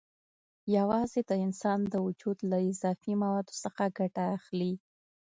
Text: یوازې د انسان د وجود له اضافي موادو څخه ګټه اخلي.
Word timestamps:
یوازې 0.77 1.21
د 1.29 1.31
انسان 1.45 1.79
د 1.87 1.93
وجود 2.07 2.37
له 2.51 2.57
اضافي 2.69 3.13
موادو 3.21 3.53
څخه 3.63 3.83
ګټه 3.97 4.23
اخلي. 4.37 4.73